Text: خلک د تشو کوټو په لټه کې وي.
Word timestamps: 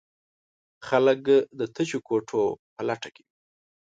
خلک 0.87 1.19
د 1.59 1.61
تشو 1.75 1.99
کوټو 2.07 2.41
په 2.73 2.81
لټه 2.87 3.09
کې 3.15 3.23
وي. 3.25 3.31